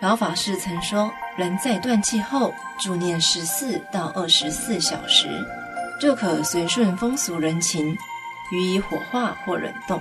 [0.00, 5.28] 老法师曾说，人在断气后，助念十四到二十四小时，
[6.00, 7.96] 就可随顺风俗人情，
[8.52, 10.00] 予以火化或冷冻。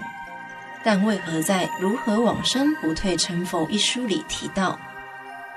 [0.83, 4.79] 但为何在《如何往生不退成佛》一书里提到，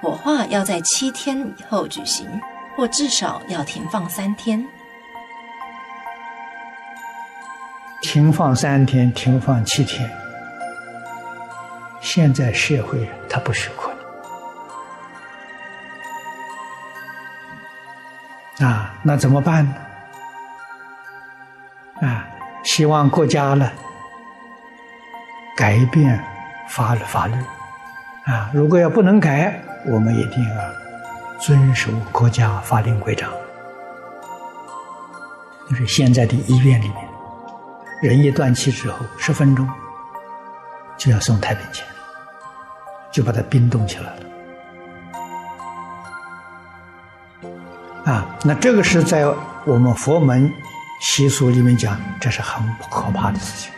[0.01, 2.27] 火化要在七天以后举行，
[2.75, 4.67] 或至少要停放三天？
[8.01, 10.11] 停放三天，停放七天，
[12.01, 13.90] 现在社会他不许可。
[18.61, 19.75] 啊，那怎么办呢？
[22.07, 22.27] 啊，
[22.63, 23.71] 希望国家呢
[25.57, 26.23] 改变
[26.69, 27.35] 法律法律，
[28.27, 30.57] 啊，如果要不能改，我们一定要
[31.39, 33.31] 遵守国家法令规章。
[35.69, 36.97] 就是现在的医院里面，
[38.03, 39.69] 人一断气之后，十分钟
[40.99, 41.85] 就要送太平间，
[43.11, 44.17] 就把它冰冻起来了。
[48.05, 49.25] 啊，那这个是在
[49.65, 50.51] 我们佛门
[51.01, 53.73] 习俗里面讲，这是很可怕的事情。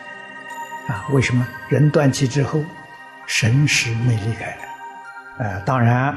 [0.88, 2.60] 啊，为什么人断气之后，
[3.26, 4.56] 神识没离开？
[5.38, 6.08] 呃，当然，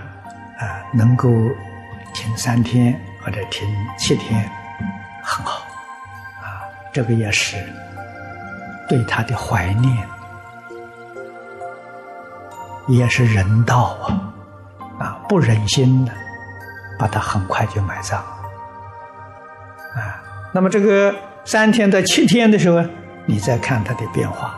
[0.60, 1.30] 啊，能够
[2.14, 3.68] 停三天或者停
[3.98, 4.50] 七天，
[5.24, 5.66] 很好。
[6.42, 6.62] 啊，
[6.94, 7.58] 这个也是
[8.88, 10.08] 对他的怀念，
[12.88, 14.34] 也是人道啊，
[15.00, 16.12] 啊，不忍心的。
[16.98, 18.18] 把它很快就埋葬，
[19.96, 20.22] 啊，
[20.54, 22.84] 那么这个三天到七天的时候，
[23.26, 24.56] 你再看它的变化，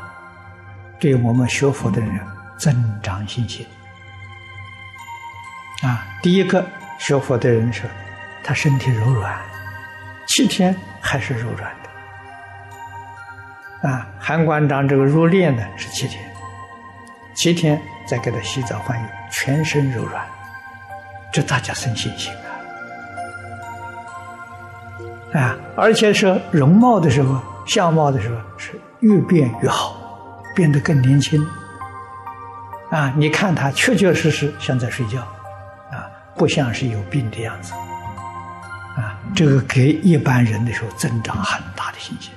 [0.99, 2.19] 对我们学佛的人
[2.57, 3.65] 增长信心。
[5.83, 6.65] 啊，第一个
[6.99, 7.89] 学佛的人说，
[8.43, 9.35] 他身体柔软，
[10.27, 11.71] 七天还是柔软
[13.81, 13.89] 的。
[13.89, 16.23] 啊，韩馆长这个入殓呢是七天，
[17.35, 20.23] 七天再给他洗澡换衣，全身柔软。
[21.37, 22.33] 这大家生信心
[25.31, 25.39] 啊！
[25.39, 28.71] 啊，而且是容貌的时候，相貌的时候是
[29.01, 29.95] 越变越好，
[30.55, 31.47] 变得更年轻。
[32.89, 35.19] 啊，你看他确确实实像在睡觉，
[35.91, 37.71] 啊，不像是有病的样子。
[38.95, 42.31] 啊，这个给一般人的时候增长很大的信心。